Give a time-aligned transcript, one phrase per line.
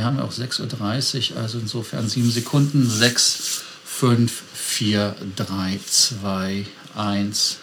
[0.00, 2.88] Wir haben ja auch 6.30 Uhr, also insofern sieben Sekunden.
[2.88, 7.58] 6, 5, 4, 3, 2, 1.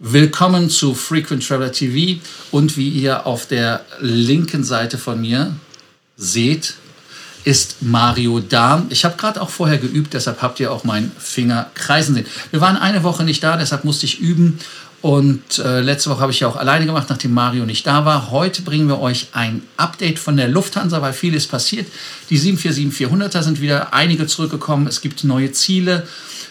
[0.00, 2.20] Willkommen zu Frequent Traveler TV
[2.50, 5.54] und wie ihr auf der linken Seite von mir
[6.16, 6.74] seht,
[7.44, 8.84] ist Mario da.
[8.88, 12.26] Ich habe gerade auch vorher geübt, deshalb habt ihr auch meinen Finger kreisen sehen.
[12.50, 14.58] Wir waren eine Woche nicht da, deshalb musste ich üben
[15.02, 18.30] und äh, letzte Woche habe ich ja auch alleine gemacht, nachdem Mario nicht da war.
[18.30, 21.88] Heute bringen wir euch ein Update von der Lufthansa, weil vieles passiert.
[22.30, 24.86] Die 747-400er sind wieder einige zurückgekommen.
[24.86, 26.06] Es gibt neue Ziele.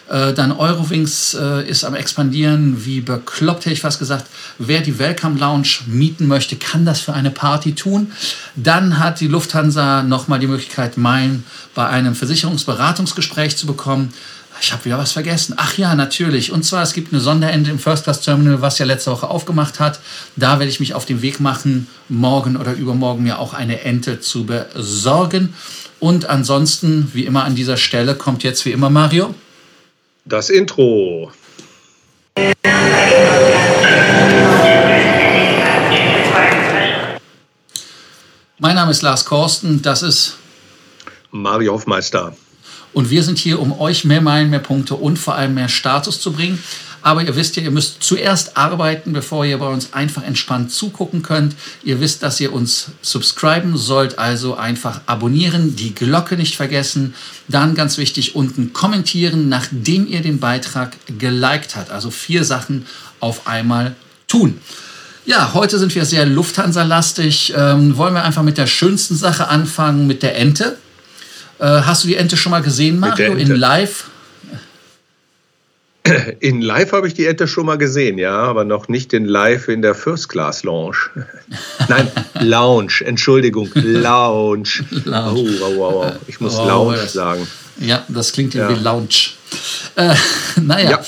[0.09, 2.85] Äh, dann Eurowings äh, ist am expandieren.
[2.85, 4.25] Wie bekloppt hätte ich fast gesagt.
[4.57, 8.11] Wer die Welcome Lounge mieten möchte, kann das für eine Party tun.
[8.57, 14.13] Dann hat die Lufthansa nochmal die Möglichkeit, Meilen bei einem Versicherungsberatungsgespräch zu bekommen.
[14.61, 15.55] Ich habe wieder was vergessen.
[15.57, 16.51] Ach ja, natürlich.
[16.51, 19.79] Und zwar, es gibt eine Sonderende im First Class Terminal, was ja letzte Woche aufgemacht
[19.79, 19.99] hat.
[20.35, 24.19] Da werde ich mich auf den Weg machen, morgen oder übermorgen mir auch eine Ente
[24.19, 25.55] zu besorgen.
[25.99, 29.33] Und ansonsten, wie immer an dieser Stelle, kommt jetzt wie immer Mario.
[30.25, 31.31] Das Intro.
[38.59, 40.37] Mein Name ist Lars Korsten, das ist
[41.31, 42.35] Mario Hofmeister.
[42.93, 46.19] Und wir sind hier, um euch mehr Meilen, mehr Punkte und vor allem mehr Status
[46.19, 46.61] zu bringen.
[47.01, 51.23] Aber ihr wisst ja, ihr müsst zuerst arbeiten, bevor ihr bei uns einfach entspannt zugucken
[51.23, 51.55] könnt.
[51.83, 57.15] Ihr wisst, dass ihr uns subscriben sollt, also einfach abonnieren, die Glocke nicht vergessen.
[57.47, 61.89] Dann ganz wichtig, unten kommentieren, nachdem ihr den Beitrag geliked habt.
[61.89, 62.85] Also vier Sachen
[63.19, 63.95] auf einmal
[64.27, 64.59] tun.
[65.25, 67.53] Ja, heute sind wir sehr Lufthansa-lastig.
[67.55, 70.77] Ähm, wollen wir einfach mit der schönsten Sache anfangen, mit der Ente.
[71.61, 74.05] Äh, hast du die Ente schon mal gesehen, Mario, in live?
[76.39, 79.67] In live habe ich die Ente schon mal gesehen, ja, aber noch nicht in live
[79.67, 80.97] in der First Class Lounge.
[81.89, 84.83] Nein, Lounge, Entschuldigung, Lounge.
[85.05, 85.59] Lounge.
[85.61, 86.11] Oh, wow, wow, wow.
[86.25, 87.47] Ich muss oh, Lounge sagen.
[87.79, 88.67] Ja, das klingt ja.
[88.67, 89.29] wie Lounge.
[89.95, 90.15] Äh,
[90.61, 90.89] naja.
[90.89, 91.01] Ja.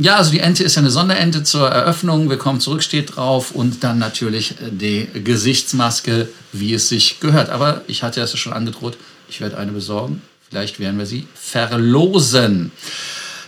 [0.00, 2.30] Ja, also die Ente ist ja eine Sonderente zur Eröffnung.
[2.30, 7.50] Willkommen zurück steht drauf und dann natürlich die Gesichtsmaske, wie es sich gehört.
[7.50, 8.96] Aber ich hatte es schon angedroht,
[9.28, 10.22] ich werde eine besorgen.
[10.48, 12.72] Vielleicht werden wir sie verlosen.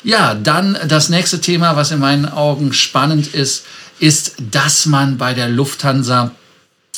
[0.02, 3.64] Ja, dann das nächste Thema, was in meinen Augen spannend ist,
[3.98, 6.32] ist, dass man bei der Lufthansa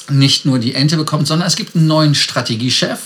[0.08, 2.98] nicht nur die Ente bekommt, sondern es gibt einen neuen Strategiechef.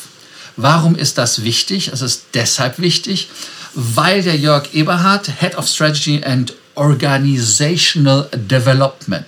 [0.57, 1.89] Warum ist das wichtig?
[1.89, 3.29] Es ist deshalb wichtig,
[3.75, 9.25] weil der Jörg Eberhardt, Head of Strategy and Organizational Development.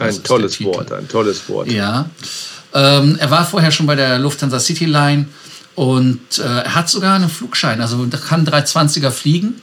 [0.00, 1.70] ein tolles Wort, ein tolles Wort.
[1.70, 2.08] Ja.
[2.74, 5.26] Ähm, er war vorher schon bei der Lufthansa City Line
[5.78, 9.62] und äh, er hat sogar einen Flugschein, also kann 320er fliegen.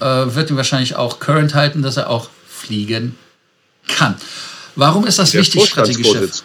[0.00, 3.16] Äh, wird ihm wahrscheinlich auch Current halten, dass er auch fliegen
[3.86, 4.16] kann.
[4.74, 6.42] Warum ist das der wichtig, Strategiechef?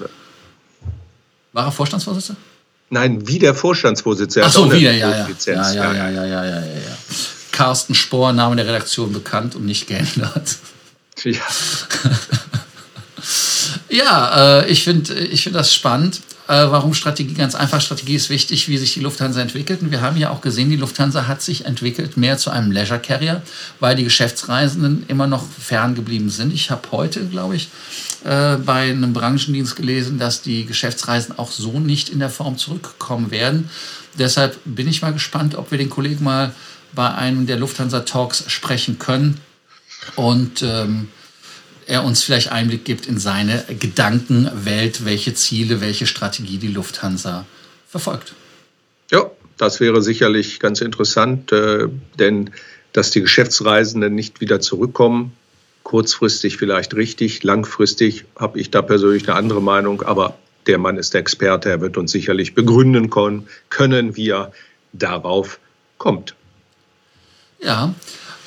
[1.52, 2.40] War er Vorstandsvorsitzender?
[2.92, 4.46] Nein, wie der Vorstandsvorsitzende.
[4.46, 5.28] Ach so, wieder, ja ja.
[5.48, 6.98] ja, ja, ja, ja, ja, ja, ja.
[7.52, 10.58] Carsten Spohr, Name der Redaktion bekannt und nicht geändert.
[11.24, 11.42] Ja.
[13.90, 16.22] ja, äh, ich finde ich find das spannend.
[16.48, 17.34] Äh, warum Strategie?
[17.34, 19.82] Ganz einfach, Strategie ist wichtig, wie sich die Lufthansa entwickelt.
[19.82, 23.00] Und wir haben ja auch gesehen, die Lufthansa hat sich entwickelt mehr zu einem Leisure
[23.00, 23.42] Carrier,
[23.80, 26.54] weil die Geschäftsreisenden immer noch fern geblieben sind.
[26.54, 27.70] Ich habe heute, glaube ich,
[28.24, 33.30] äh, bei einem Branchendienst gelesen, dass die Geschäftsreisen auch so nicht in der Form zurückkommen
[33.30, 33.70] werden.
[34.18, 36.54] Deshalb bin ich mal gespannt, ob wir den Kollegen mal
[36.94, 39.40] bei einem der Lufthansa Talks sprechen können.
[40.16, 41.10] Und ähm,
[41.88, 47.46] er uns vielleicht Einblick gibt in seine Gedankenwelt, welche Ziele, welche Strategie die Lufthansa
[47.88, 48.34] verfolgt.
[49.10, 51.88] Ja, das wäre sicherlich ganz interessant, äh,
[52.20, 52.52] denn
[52.94, 55.32] dass die Geschäftsreisenden nicht wieder zurückkommen,
[55.84, 60.38] kurzfristig vielleicht richtig, langfristig habe ich da persönlich eine andere Meinung, aber
[60.68, 63.10] der Mann ist der Experte, er wird uns sicherlich begründen
[63.70, 64.52] können, wie er
[64.92, 65.60] darauf
[65.98, 66.36] kommt.
[67.64, 67.94] Ja,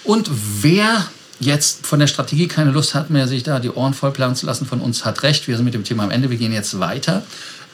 [0.04, 0.30] und
[0.62, 1.06] wer
[1.40, 4.66] jetzt von der Strategie keine Lust hat mehr, sich da die Ohren vollplanen zu lassen,
[4.66, 5.48] von uns hat recht.
[5.48, 6.30] Wir sind mit dem Thema am Ende.
[6.30, 7.22] Wir gehen jetzt weiter.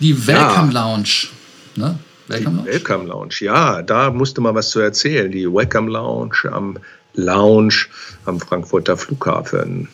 [0.01, 0.83] Die Welcome ja.
[0.83, 1.29] Lounge.
[1.75, 1.99] Ne?
[2.29, 2.73] Welcome Lounge?
[2.73, 5.31] Welcome Lounge, ja, da musste man was zu erzählen.
[5.31, 6.79] Die Welcome Lounge am
[7.15, 7.87] Lounge
[8.25, 9.89] am Frankfurter Flughafen.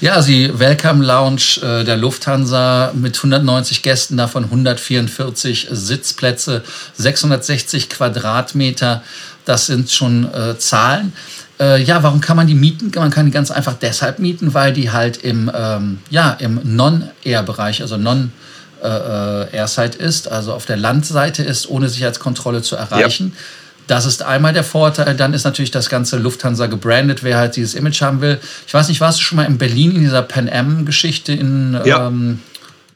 [0.00, 6.64] Ja, also die Welcome Lounge äh, der Lufthansa mit 190 Gästen, davon 144 Sitzplätze,
[6.94, 9.02] 660 Quadratmeter.
[9.44, 11.12] Das sind schon äh, Zahlen.
[11.62, 12.90] Äh, ja, warum kann man die mieten?
[12.94, 17.82] Man kann die ganz einfach deshalb mieten, weil die halt im, ähm, ja, im Non-Air-Bereich,
[17.82, 18.32] also Non-
[18.82, 23.32] äh, Airside ist, also auf der Landseite ist, ohne Sicherheitskontrolle zu erreichen.
[23.32, 23.42] Ja.
[23.86, 25.14] Das ist einmal der Vorteil.
[25.14, 28.40] Dann ist natürlich das ganze Lufthansa gebrandet, wer halt dieses Image haben will.
[28.66, 32.08] Ich weiß nicht, warst du schon mal in Berlin in dieser Pan Am-Geschichte in, ja.
[32.08, 32.40] ähm,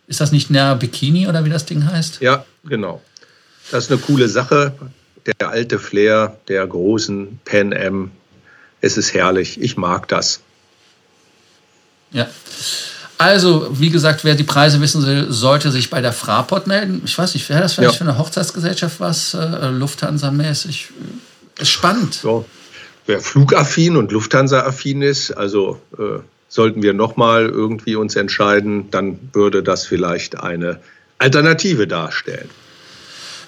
[0.08, 2.20] Ist das nicht Nair Bikini oder wie das Ding heißt?
[2.20, 3.02] Ja, genau.
[3.70, 4.72] Das ist eine coole Sache.
[5.40, 8.10] Der alte Flair der großen Pan Am.
[8.80, 9.60] Es ist herrlich.
[9.60, 10.40] Ich mag das.
[12.12, 12.28] Ja.
[13.18, 17.00] Also, wie gesagt, wer die Preise wissen will, sollte sich bei der Fraport melden.
[17.04, 17.98] Ich weiß nicht, wäre das vielleicht ja.
[17.98, 20.88] für eine Hochzeitsgesellschaft was, äh, Lufthansa-mäßig?
[21.58, 22.14] Ist spannend.
[22.14, 22.44] So.
[23.06, 29.62] Wer flugaffin und Lufthansa-affin ist, also äh, sollten wir nochmal irgendwie uns entscheiden, dann würde
[29.62, 30.80] das vielleicht eine
[31.18, 32.50] Alternative darstellen.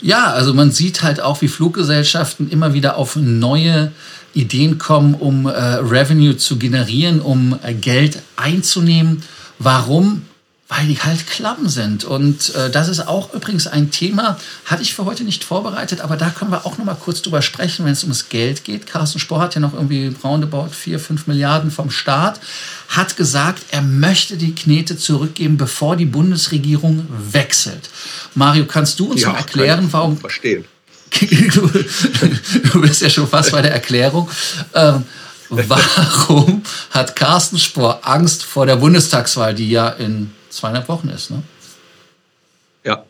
[0.01, 3.93] Ja, also man sieht halt auch, wie Fluggesellschaften immer wieder auf neue
[4.35, 9.23] Ideen kommen, um äh, Revenue zu generieren, um äh, Geld einzunehmen.
[9.59, 10.23] Warum?
[10.69, 12.05] Weil die halt klamm sind.
[12.05, 16.19] Und äh, das ist auch übrigens ein Thema, hatte ich für heute nicht vorbereitet, aber
[16.19, 18.87] da können wir auch noch mal kurz drüber sprechen, wenn es ums Geld geht.
[18.87, 22.39] Carsten Spohr hat ja noch irgendwie roundabout 4, 5 Milliarden vom Staat,
[22.89, 27.89] hat gesagt, er möchte die Knete zurückgeben, bevor die Bundesregierung wechselt.
[28.35, 30.19] Mario, kannst du uns ja, mal erklären, warum...
[30.19, 30.67] Verstehen.
[32.73, 34.29] du bist ja schon fast bei der Erklärung.
[34.75, 35.05] Ähm,
[35.51, 41.31] Warum hat Carsten Spohr Angst vor der Bundestagswahl, die ja in zweieinhalb Wochen ist?
[41.31, 41.43] Ne?
[42.85, 43.05] Ja,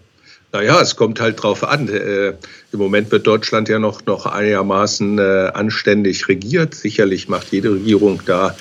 [0.53, 1.89] naja, es kommt halt drauf an.
[1.89, 2.35] Äh,
[2.73, 6.75] Im Moment wird Deutschland ja noch, noch einigermaßen äh, anständig regiert.
[6.75, 8.57] Sicherlich macht jede Regierung da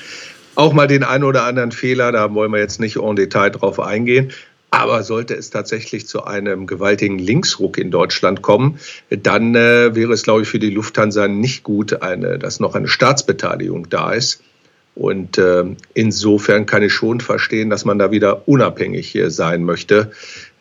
[0.56, 2.12] auch mal den einen oder anderen Fehler.
[2.12, 4.32] Da wollen wir jetzt nicht en Detail drauf eingehen.
[4.78, 8.78] Aber sollte es tatsächlich zu einem gewaltigen Linksruck in Deutschland kommen,
[9.10, 12.88] dann äh, wäre es, glaube ich, für die Lufthansa nicht gut, eine, dass noch eine
[12.88, 14.44] Staatsbeteiligung da ist.
[14.94, 15.64] Und äh,
[15.96, 20.12] insofern kann ich schon verstehen, dass man da wieder unabhängig hier sein möchte.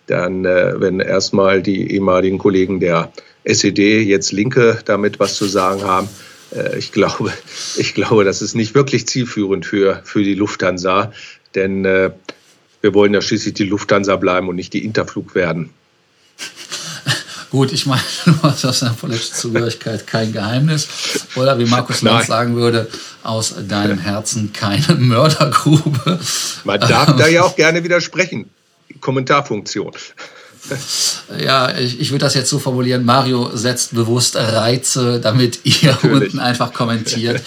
[0.07, 3.13] Dann, äh, wenn erstmal die ehemaligen Kollegen der
[3.45, 6.09] SED, jetzt Linke, damit was zu sagen haben,
[6.55, 7.35] äh, ich glaube,
[7.77, 11.13] ich glaube, das ist nicht wirklich zielführend für, für die Lufthansa.
[11.55, 12.13] Denn äh,
[12.87, 15.71] wir wollen ja schließlich die Lufthansa bleiben und nicht die Interflug werden.
[17.51, 18.01] Gut, ich meine,
[18.43, 20.87] aus deiner politischen Zugehörigkeit kein Geheimnis.
[21.35, 22.89] Oder wie Markus Lanz sagen würde,
[23.25, 26.21] aus deinem Herzen keine Mördergrube.
[26.63, 28.49] Man darf da ja auch gerne widersprechen.
[29.01, 29.91] Kommentarfunktion.
[31.39, 33.05] Ja, ich, ich würde das jetzt so formulieren.
[33.05, 36.23] Mario setzt bewusst Reize, damit ihr Natürlich.
[36.23, 37.43] unten einfach kommentiert.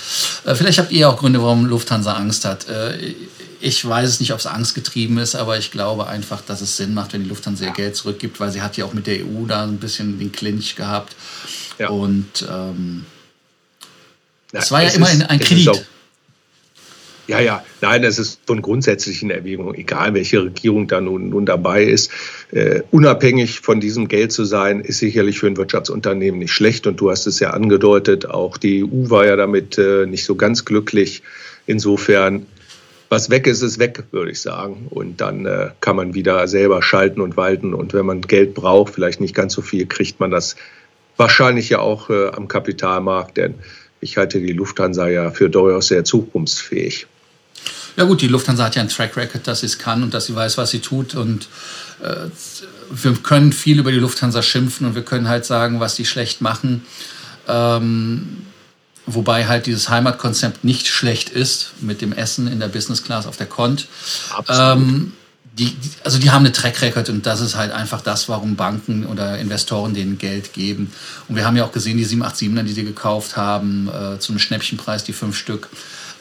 [0.45, 2.67] Äh, vielleicht habt ihr auch Gründe, warum Lufthansa Angst hat.
[2.67, 3.15] Äh,
[3.61, 6.93] ich weiß es nicht, ob es angstgetrieben ist, aber ich glaube einfach, dass es Sinn
[6.93, 9.45] macht, wenn die Lufthansa ihr Geld zurückgibt, weil sie hat ja auch mit der EU
[9.47, 11.15] da ein bisschen den Clinch gehabt.
[11.77, 11.89] Ja.
[11.89, 13.05] Und ähm,
[14.53, 15.85] ja, es war ja immerhin ein Kredit.
[17.29, 21.83] Ja, ja, nein, es ist von grundsätzlichen Erwägungen, egal welche Regierung da nun, nun dabei
[21.83, 22.09] ist.
[22.49, 26.87] Äh, unabhängig von diesem Geld zu sein, ist sicherlich für ein Wirtschaftsunternehmen nicht schlecht.
[26.87, 30.33] Und du hast es ja angedeutet, auch die EU war ja damit äh, nicht so
[30.33, 31.21] ganz glücklich.
[31.67, 32.47] Insofern
[33.09, 34.87] was weg ist, ist weg, würde ich sagen.
[34.89, 37.75] Und dann äh, kann man wieder selber schalten und walten.
[37.75, 40.55] Und wenn man Geld braucht, vielleicht nicht ganz so viel, kriegt man das
[41.15, 43.37] wahrscheinlich ja auch äh, am Kapitalmarkt.
[43.37, 43.53] Denn
[44.01, 47.05] ich halte die Lufthansa ja für durchaus sehr zukunftsfähig.
[47.97, 50.25] Ja gut, die Lufthansa hat ja einen Track Record, dass sie es kann und dass
[50.25, 51.15] sie weiß, was sie tut.
[51.15, 51.47] Und
[52.01, 52.27] äh,
[52.91, 56.41] wir können viel über die Lufthansa schimpfen und wir können halt sagen, was die schlecht
[56.41, 56.85] machen.
[57.47, 58.45] Ähm,
[59.13, 63.37] Wobei halt dieses Heimatkonzept nicht schlecht ist mit dem Essen in der Business Class auf
[63.37, 63.87] der Kont.
[64.47, 65.13] Ähm,
[65.53, 69.07] die, also die haben eine Track Record und das ist halt einfach das, warum Banken
[69.07, 70.93] oder Investoren denen Geld geben.
[71.27, 74.39] Und wir haben ja auch gesehen, die 787er, die sie gekauft haben, äh, zu einem
[74.39, 75.69] Schnäppchenpreis, die fünf Stück,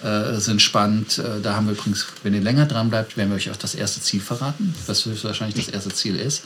[0.03, 1.19] äh, sind spannend.
[1.19, 3.75] Äh, da haben wir übrigens, wenn ihr länger dran bleibt, werden wir euch auch das
[3.75, 6.43] erste Ziel verraten, was wahrscheinlich das erste Ziel ist.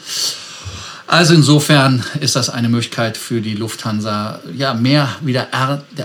[1.06, 5.48] Also insofern ist das eine Möglichkeit für die Lufthansa, ja, mehr wieder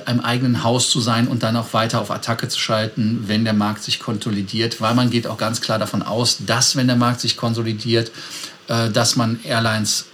[0.07, 3.53] im eigenen Haus zu sein und dann auch weiter auf Attacke zu schalten, wenn der
[3.53, 7.21] Markt sich konsolidiert, weil man geht auch ganz klar davon aus, dass wenn der Markt
[7.21, 8.11] sich konsolidiert,
[8.67, 10.05] äh, dass man Airlines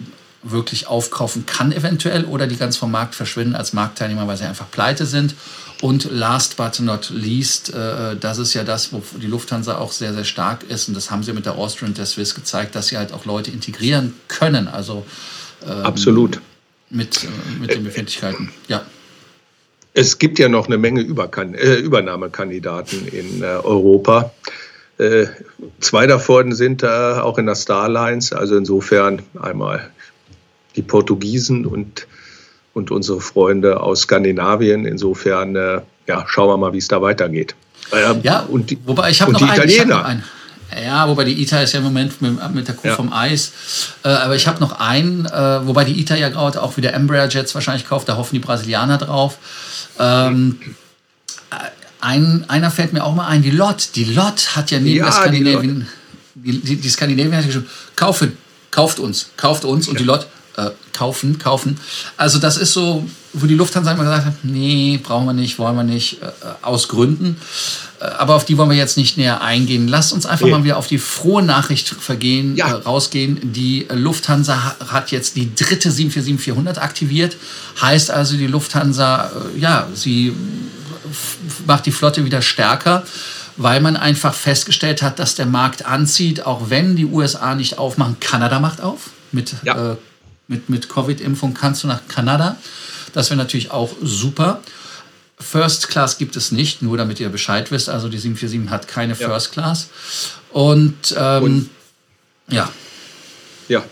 [0.44, 4.70] wirklich aufkaufen kann eventuell oder die ganz vom Markt verschwinden als Marktteilnehmer, weil sie einfach
[4.70, 5.34] pleite sind.
[5.80, 10.14] Und last but not least, äh, das ist ja das, wo die Lufthansa auch sehr,
[10.14, 10.88] sehr stark ist.
[10.88, 13.24] Und das haben sie mit der Austrian und der Swiss gezeigt, dass sie halt auch
[13.24, 14.68] Leute integrieren können.
[14.68, 15.04] Also
[15.66, 16.40] ähm, absolut
[16.90, 17.28] mit, äh,
[17.60, 18.50] mit den Befindlichkeiten.
[18.68, 18.84] Ja.
[19.92, 24.32] Es gibt ja noch eine Menge Überkan äh, Übernahmekandidaten in äh, Europa.
[24.98, 25.26] Äh,
[25.80, 28.32] zwei davon sind auch in der Starlines.
[28.32, 29.90] Also insofern einmal
[30.76, 32.06] die Portugiesen und
[32.72, 34.84] und unsere Freunde aus Skandinavien.
[34.84, 37.54] Insofern, äh, ja, schauen wir mal, wie es da weitergeht.
[37.92, 40.24] Ähm, ja, und die, wobei ich habe noch, einen, hab noch einen.
[40.84, 42.96] Ja, wobei die ITA ist ja im Moment mit, mit der Kuh ja.
[42.96, 43.52] vom Eis.
[44.02, 47.28] Äh, aber ich habe noch einen, äh, wobei die ITA ja gerade auch wieder Embraer
[47.28, 49.38] Jets wahrscheinlich kauft, da hoffen die Brasilianer drauf.
[50.00, 50.58] Ähm,
[52.00, 53.94] ein, einer fällt mir auch mal ein, die Lot.
[53.94, 55.86] Die Lot hat ja neben ja, der Skandinavien
[56.34, 58.36] die, die, die Skandinavier hat geschrieben, kaufen,
[58.70, 59.88] kauft uns, kauft uns.
[59.88, 59.98] Und ja.
[60.00, 61.78] die Leute, äh, kaufen, kaufen.
[62.16, 65.76] Also das ist so, wo die Lufthansa immer gesagt hat, nee, brauchen wir nicht, wollen
[65.76, 66.26] wir nicht, äh,
[66.62, 67.36] aus Gründen.
[68.00, 69.88] Äh, aber auf die wollen wir jetzt nicht näher eingehen.
[69.88, 70.52] Lasst uns einfach nee.
[70.52, 72.68] mal wieder auf die frohe Nachricht vergehen, ja.
[72.68, 73.52] äh, rausgehen.
[73.52, 77.36] Die Lufthansa hat jetzt die dritte 747-400 aktiviert.
[77.80, 80.32] Heißt also, die Lufthansa, äh, ja, sie
[81.66, 83.04] macht die Flotte wieder stärker
[83.56, 88.16] weil man einfach festgestellt hat, dass der Markt anzieht, auch wenn die USA nicht aufmachen.
[88.18, 89.92] Kanada macht auf mit ja.
[89.92, 89.96] äh,
[90.48, 92.56] mit, mit Covid-Impfung kannst du nach Kanada.
[93.12, 94.60] Das wäre natürlich auch super.
[95.38, 97.88] First Class gibt es nicht, nur damit ihr Bescheid wisst.
[97.88, 99.28] Also die 747 hat keine ja.
[99.28, 99.88] First Class.
[100.50, 101.70] Und, ähm, Und
[102.48, 102.70] ja.
[103.68, 103.84] Ja,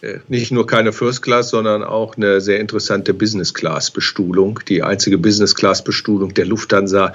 [0.00, 4.60] äh, nicht nur keine First Class, sondern auch eine sehr interessante Business Class Bestuhlung.
[4.68, 7.12] Die einzige Business Class Bestuhlung der Lufthansa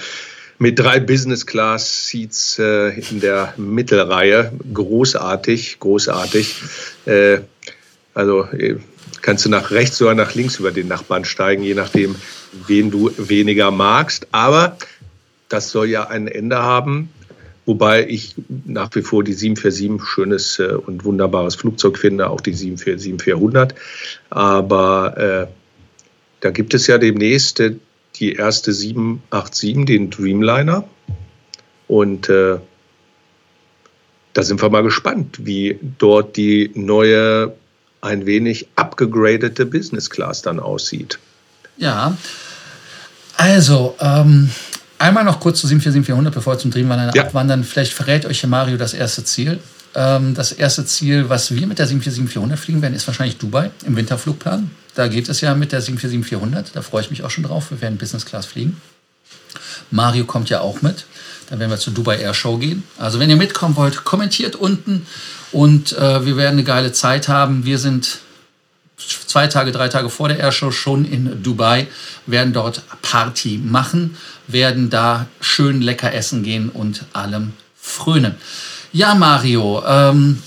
[0.58, 4.52] mit drei Business Class Seats äh, in der Mittelreihe.
[4.74, 6.56] Großartig, großartig.
[7.06, 7.40] Äh,
[8.14, 8.78] also äh,
[9.22, 12.16] kannst du nach rechts oder nach links über den Nachbarn steigen, je nachdem,
[12.68, 14.28] wen du weniger magst.
[14.32, 14.78] Aber
[15.50, 17.10] das soll ja ein Ende haben.
[17.66, 22.56] Wobei ich nach wie vor die 747 schönes äh, und wunderbares Flugzeug finde, auch die
[22.56, 23.76] 747-400.
[24.30, 25.48] Aber äh,
[26.40, 27.76] da gibt es ja demnächst äh,
[28.16, 30.84] die erste 787, den Dreamliner.
[31.88, 32.58] Und äh,
[34.34, 37.54] da sind wir mal gespannt, wie dort die neue
[38.02, 41.20] ein wenig abgegradete Business Class dann aussieht.
[41.78, 42.18] Ja,
[43.38, 44.50] also ähm,
[45.00, 47.24] einmal noch kurz zu 747-400, bevor wir zum Dreamliner ja.
[47.24, 47.64] abwandern.
[47.64, 49.60] Vielleicht verrät euch Mario das erste Ziel.
[49.96, 53.96] Ähm, das erste Ziel, was wir mit der 747-400 fliegen werden, ist wahrscheinlich Dubai im
[53.96, 54.72] Winterflugplan.
[54.96, 56.66] Da geht es ja mit der 747-400.
[56.74, 57.72] Da freue ich mich auch schon drauf.
[57.72, 58.82] Wir werden Business Class fliegen.
[59.90, 61.06] Mario kommt ja auch mit.
[61.52, 62.84] Dann werden wir zur Dubai Air Show gehen.
[62.98, 65.06] Also wenn ihr mitkommen wollt, kommentiert unten
[65.52, 67.66] und äh, wir werden eine geile Zeit haben.
[67.66, 68.20] Wir sind
[69.28, 71.88] zwei Tage, drei Tage vor der Airshow schon in Dubai,
[72.26, 74.16] werden dort Party machen,
[74.48, 78.36] werden da schön lecker essen gehen und allem frönen.
[78.94, 80.42] Ja, Mario, ähm,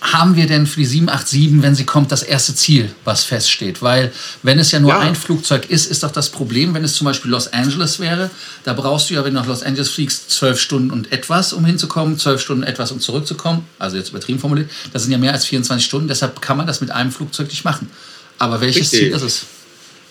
[0.00, 3.82] haben wir denn für die 787, wenn sie kommt, das erste Ziel, was feststeht?
[3.82, 4.12] Weil
[4.42, 5.00] wenn es ja nur ja.
[5.00, 8.30] ein Flugzeug ist, ist doch das Problem, wenn es zum Beispiel Los Angeles wäre,
[8.64, 11.64] da brauchst du ja, wenn du nach Los Angeles fliegst, zwölf Stunden und etwas, um
[11.64, 13.64] hinzukommen, zwölf Stunden etwas, um zurückzukommen.
[13.78, 14.70] Also jetzt übertrieben formuliert.
[14.92, 17.64] Das sind ja mehr als 24 Stunden, deshalb kann man das mit einem Flugzeug nicht
[17.64, 17.90] machen.
[18.38, 19.00] Aber welches Richtig.
[19.00, 19.46] Ziel ist es?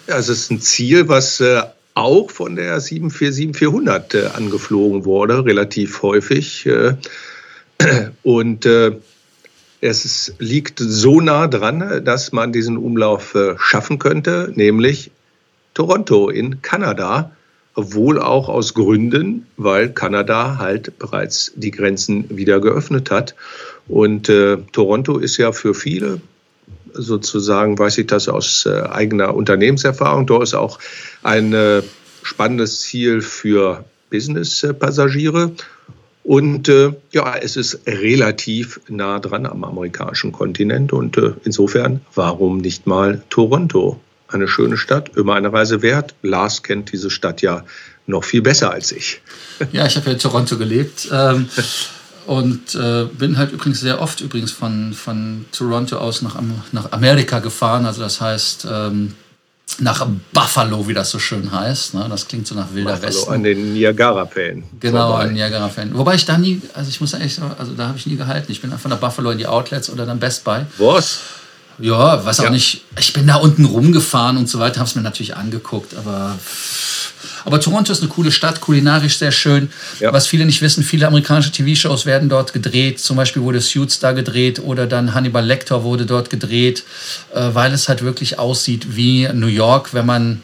[0.08, 1.64] Ja, es ist ein Ziel, was äh,
[1.94, 6.66] auch von der 747-400 äh, angeflogen wurde, relativ häufig.
[6.66, 6.96] Äh,
[8.24, 8.66] und
[9.82, 15.12] es liegt so nah dran, dass man diesen Umlauf äh, schaffen könnte, nämlich
[15.74, 17.32] Toronto in Kanada,
[17.76, 23.36] wohl auch aus Gründen, weil Kanada halt bereits die Grenzen wieder geöffnet hat.
[23.88, 26.20] Und äh, Toronto ist ja für viele,
[26.94, 30.80] sozusagen weiß ich das aus äh, eigener Unternehmenserfahrung, dort ist auch
[31.22, 31.84] ein äh,
[32.24, 35.52] spannendes Ziel für Business-Passagiere.
[36.28, 42.58] Und äh, ja, es ist relativ nah dran am amerikanischen Kontinent und äh, insofern, warum
[42.58, 43.98] nicht mal Toronto?
[44.28, 46.16] Eine schöne Stadt, immer eine Reise wert.
[46.24, 47.64] Lars kennt diese Stadt ja
[48.08, 49.22] noch viel besser als ich.
[49.72, 51.08] Ja, ich habe ja in Toronto gelebt.
[51.14, 51.48] Ähm,
[52.26, 56.38] und äh, bin halt übrigens sehr oft übrigens von, von Toronto aus nach,
[56.74, 57.86] nach Amerika gefahren.
[57.86, 59.14] Also das heißt, ähm,
[59.80, 61.94] nach Buffalo, wie das so schön heißt.
[61.94, 62.08] Ne?
[62.10, 63.34] Das klingt so nach wilder Buffalo, Westen.
[63.34, 64.64] An den Niagara-Fällen.
[64.80, 65.24] Genau, vorbei.
[65.26, 65.98] an Niagara-Fällen.
[65.98, 68.52] Wobei ich da nie, also ich muss ehrlich sagen, also da habe ich nie gehalten.
[68.52, 70.62] Ich bin einfach nach Buffalo in die Outlets oder dann Best Buy.
[70.78, 71.20] Was?
[71.80, 72.46] Ja, was ja.
[72.46, 72.82] auch nicht.
[73.00, 76.38] Ich bin da unten rumgefahren und so weiter, habe es mir natürlich angeguckt, aber
[77.46, 79.70] aber Toronto ist eine coole Stadt, kulinarisch sehr schön.
[80.00, 80.12] Ja.
[80.12, 83.00] Was viele nicht wissen, viele amerikanische TV-Shows werden dort gedreht.
[83.00, 86.84] Zum Beispiel wurde Suits da gedreht oder dann Hannibal Lecter wurde dort gedreht,
[87.34, 90.42] äh, weil es halt wirklich aussieht wie New York, wenn man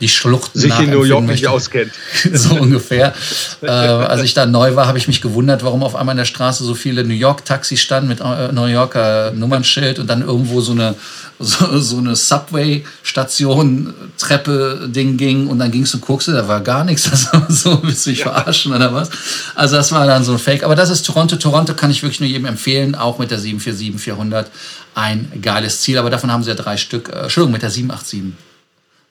[0.00, 1.44] die Schluchten sich in New York möchte.
[1.44, 1.92] nicht auskennt.
[2.32, 3.14] so ungefähr.
[3.62, 6.26] äh, als ich da neu war, habe ich mich gewundert, warum auf einmal in der
[6.26, 10.72] Straße so viele New York-Taxis standen mit äh, New Yorker Nummernschild und dann irgendwo so
[10.72, 10.94] eine,
[11.38, 16.60] so, so eine Subway-Station, Treppe, Ding ging und dann gingst du und guckst, da war
[16.60, 17.08] gar nichts.
[17.10, 18.32] Das war so, willst du mich ja.
[18.32, 19.10] verarschen oder was?
[19.54, 20.62] Also das war dann so ein Fake.
[20.62, 21.36] Aber das ist Toronto.
[21.36, 24.46] Toronto kann ich wirklich nur jedem empfehlen, auch mit der 747-400.
[24.94, 27.08] Ein geiles Ziel, aber davon haben sie ja drei Stück.
[27.08, 28.34] Äh, Entschuldigung, mit der 787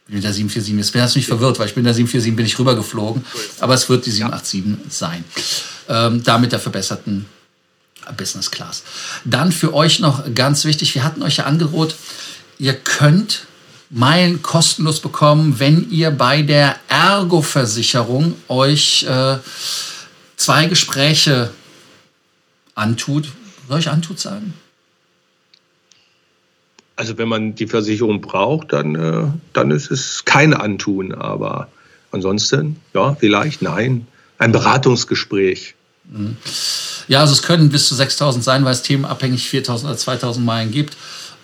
[0.07, 0.77] bin der 747.
[0.77, 3.25] Jetzt bin ich nicht verwirrt, weil ich bin der 747 bin ich rübergeflogen.
[3.59, 5.23] Aber es wird die 787 sein.
[5.87, 7.25] Ähm, da mit der verbesserten
[8.17, 8.83] Business Class.
[9.23, 11.95] Dann für euch noch ganz wichtig, wir hatten euch ja angedroht,
[12.59, 13.47] ihr könnt
[13.89, 19.37] Meilen kostenlos bekommen, wenn ihr bei der Ergo-Versicherung euch äh,
[20.37, 21.51] zwei Gespräche
[22.73, 23.31] antut.
[23.67, 24.53] Soll ich antut sagen?
[26.95, 31.13] Also wenn man die Versicherung braucht, dann, äh, dann ist es kein Antun.
[31.13, 31.67] Aber
[32.11, 34.07] ansonsten, ja, vielleicht, nein.
[34.37, 35.75] Ein Beratungsgespräch.
[36.09, 36.37] Mhm.
[37.07, 40.71] Ja, also es können bis zu 6000 sein, weil es themenabhängig 4000 oder 2000 Meilen
[40.71, 40.97] gibt.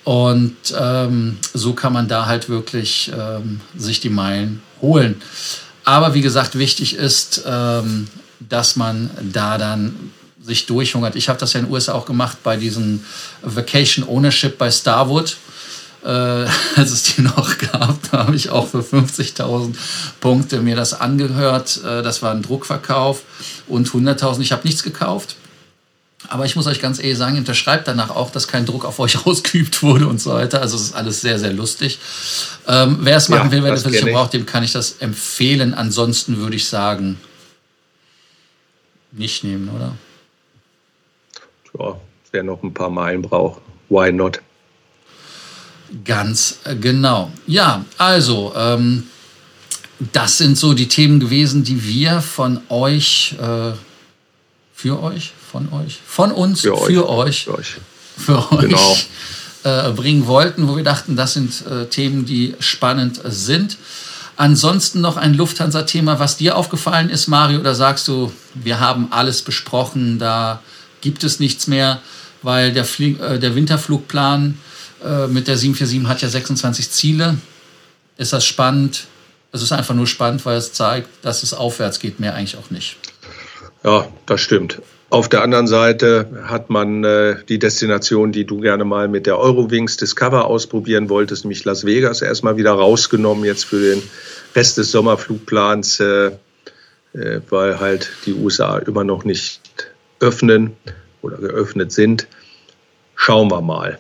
[0.04, 5.22] Und ähm, so kann man da halt wirklich ähm, sich die Meilen holen.
[5.84, 8.08] Aber wie gesagt, wichtig ist, ähm,
[8.40, 10.12] dass man da dann
[10.44, 11.16] sich durchhungert.
[11.16, 13.04] Ich habe das ja in den USA auch gemacht bei diesem
[13.42, 15.38] Vacation Ownership bei Starwood.
[16.04, 16.08] Äh,
[16.76, 19.76] als es die noch gab, da habe ich auch für 50.000
[20.20, 21.80] Punkte mir das angehört.
[21.84, 23.22] Äh, das war ein Druckverkauf
[23.68, 24.42] und 100.000.
[24.42, 25.36] Ich habe nichts gekauft.
[26.28, 29.26] Aber ich muss euch ganz ehrlich sagen, unterschreibt danach auch, dass kein Druck auf euch
[29.26, 30.62] ausgeübt wurde und so weiter.
[30.62, 32.00] Also es ist alles sehr, sehr lustig.
[32.68, 35.74] Ähm, wer es machen ja, will, wer das Versicherung braucht, dem kann ich das empfehlen.
[35.74, 37.20] Ansonsten würde ich sagen,
[39.12, 39.94] nicht nehmen, oder?
[41.78, 41.96] Ja,
[42.32, 44.42] wer noch ein paar Meilen braucht, why not?
[46.06, 47.32] Ganz genau.
[47.48, 49.08] Ja, also, ähm,
[50.14, 53.74] das sind so die Themen gewesen, die wir von euch, äh,
[54.74, 57.76] für euch, von euch, von uns, für, für euch, euch,
[58.18, 58.98] für euch, genau.
[59.64, 63.78] äh, bringen wollten, wo wir dachten, das sind äh, Themen, die spannend sind.
[64.38, 69.42] Ansonsten noch ein Lufthansa-Thema, was dir aufgefallen ist, Mario, oder sagst du, wir haben alles
[69.42, 70.62] besprochen, da
[71.02, 72.02] gibt es nichts mehr,
[72.42, 74.58] weil der, Flie äh, der Winterflugplan
[75.04, 77.38] äh, mit der 747 hat ja 26 Ziele.
[78.18, 79.08] Ist das spannend?
[79.52, 82.70] Es ist einfach nur spannend, weil es zeigt, dass es aufwärts geht, mehr eigentlich auch
[82.70, 82.98] nicht.
[83.84, 84.82] Ja, das stimmt.
[85.10, 89.38] Auf der anderen Seite hat man äh, die Destination, die du gerne mal mit der
[89.38, 94.02] Eurowings Discover ausprobieren wolltest, nämlich Las Vegas, erstmal wieder rausgenommen jetzt für den
[94.56, 96.32] Rest des Sommerflugplans, äh,
[97.14, 99.60] äh, weil halt die USA immer noch nicht
[100.22, 100.76] öffnen
[101.22, 102.28] oder geöffnet sind.
[103.16, 104.00] Schauen wir mal.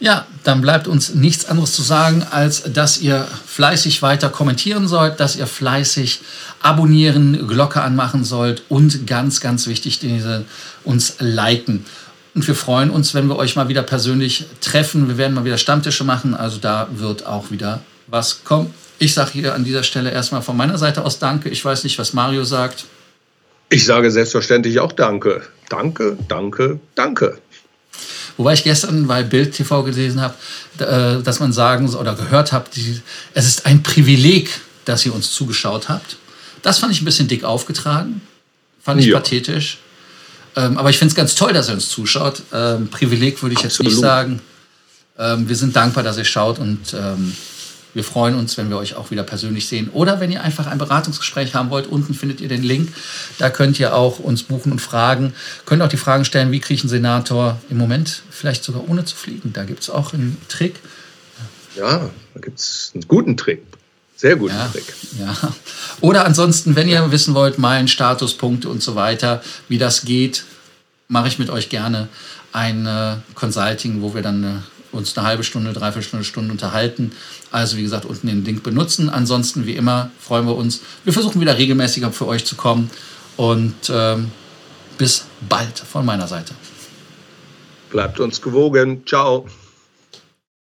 [0.00, 5.18] Ja, dann bleibt uns nichts anderes zu sagen, als dass ihr fleißig weiter kommentieren sollt,
[5.18, 6.20] dass ihr fleißig
[6.62, 10.44] abonnieren, Glocke anmachen sollt und ganz, ganz wichtig, diese
[10.84, 11.84] uns liken.
[12.34, 15.08] Und wir freuen uns, wenn wir euch mal wieder persönlich treffen.
[15.08, 18.72] Wir werden mal wieder Stammtische machen, also da wird auch wieder was kommen.
[19.00, 21.48] Ich sage hier an dieser Stelle erstmal von meiner Seite aus Danke.
[21.48, 22.84] Ich weiß nicht, was Mario sagt.
[23.70, 25.42] Ich sage selbstverständlich auch Danke.
[25.68, 27.38] Danke, danke, danke.
[28.38, 30.34] Wobei ich gestern bei Bild TV gelesen habe,
[30.78, 32.70] äh, dass man sagen oder gehört hat,
[33.34, 34.48] es ist ein Privileg,
[34.84, 36.16] dass ihr uns zugeschaut habt.
[36.62, 38.22] Das fand ich ein bisschen dick aufgetragen.
[38.82, 39.18] Fand ich ja.
[39.18, 39.78] pathetisch.
[40.56, 42.42] Ähm, aber ich finde es ganz toll, dass ihr uns zuschaut.
[42.52, 43.92] Ähm, Privileg würde ich Absolut.
[43.92, 44.40] jetzt nicht sagen.
[45.18, 46.94] Ähm, wir sind dankbar, dass ihr schaut und
[47.94, 49.88] wir freuen uns, wenn wir euch auch wieder persönlich sehen.
[49.92, 52.92] Oder wenn ihr einfach ein Beratungsgespräch haben wollt, unten findet ihr den Link.
[53.38, 55.34] Da könnt ihr auch uns buchen und fragen.
[55.64, 59.04] Könnt auch die Fragen stellen, wie kriege ich einen Senator im Moment vielleicht sogar ohne
[59.04, 59.52] zu fliegen.
[59.52, 60.76] Da gibt es auch einen Trick.
[61.76, 63.62] Ja, da gibt es einen guten Trick.
[64.16, 64.92] Sehr guten ja, Trick.
[65.18, 65.36] Ja.
[66.00, 70.44] Oder ansonsten, wenn ihr wissen wollt, Meilen, Statuspunkte und so weiter, wie das geht,
[71.06, 72.08] mache ich mit euch gerne
[72.52, 77.12] ein Consulting, wo wir dann eine uns eine halbe Stunde, dreiviertel Stunde, Stunde unterhalten.
[77.50, 79.08] Also wie gesagt, unten den Link benutzen.
[79.10, 80.80] Ansonsten, wie immer, freuen wir uns.
[81.04, 82.90] Wir versuchen wieder regelmäßiger für euch zu kommen.
[83.36, 84.30] Und ähm,
[84.96, 86.54] bis bald von meiner Seite.
[87.90, 89.02] Bleibt uns gewogen.
[89.06, 89.46] Ciao.